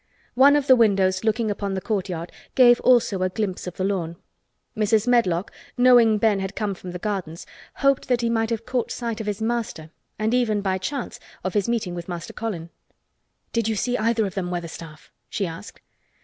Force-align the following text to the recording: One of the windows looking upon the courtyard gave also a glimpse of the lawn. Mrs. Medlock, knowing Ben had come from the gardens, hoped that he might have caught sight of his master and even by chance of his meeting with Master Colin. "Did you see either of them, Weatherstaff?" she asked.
One 0.33 0.55
of 0.55 0.65
the 0.65 0.75
windows 0.75 1.23
looking 1.23 1.51
upon 1.51 1.75
the 1.75 1.79
courtyard 1.79 2.31
gave 2.55 2.79
also 2.79 3.21
a 3.21 3.29
glimpse 3.29 3.67
of 3.67 3.75
the 3.77 3.83
lawn. 3.83 4.15
Mrs. 4.75 5.05
Medlock, 5.07 5.51
knowing 5.77 6.17
Ben 6.17 6.39
had 6.39 6.55
come 6.55 6.73
from 6.73 6.89
the 6.89 6.97
gardens, 6.97 7.45
hoped 7.75 8.07
that 8.07 8.21
he 8.21 8.27
might 8.27 8.49
have 8.49 8.65
caught 8.65 8.89
sight 8.89 9.21
of 9.21 9.27
his 9.27 9.43
master 9.43 9.91
and 10.17 10.33
even 10.33 10.61
by 10.61 10.79
chance 10.79 11.19
of 11.43 11.53
his 11.53 11.69
meeting 11.69 11.93
with 11.93 12.09
Master 12.09 12.33
Colin. 12.33 12.71
"Did 13.53 13.67
you 13.67 13.75
see 13.75 13.95
either 13.95 14.25
of 14.25 14.33
them, 14.33 14.49
Weatherstaff?" 14.49 15.11
she 15.29 15.45
asked. 15.45 15.79